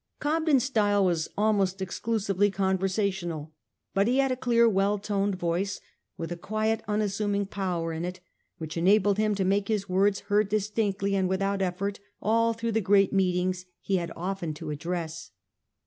[0.19, 3.53] Cobden's style was almost exclusively conversational,
[3.93, 5.79] but he had a clear, well toned voice
[6.17, 8.19] with a quiet unassuming power in it
[8.57, 12.71] which enabled him to make his words heard dis tinctly and without effort all through
[12.71, 15.29] the great meetings he had often to address.